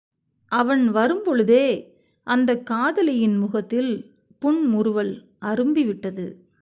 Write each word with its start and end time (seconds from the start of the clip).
அவன் 0.51 0.91
வரும் 0.91 1.21
பொழுதே 1.23 1.65
அந்தக் 2.27 2.65
காதலியின் 2.65 3.37
முகத்தில் 3.37 3.91
புன்முறுவல் 4.39 5.13
அரும்பிவிட்டது. 5.41 6.25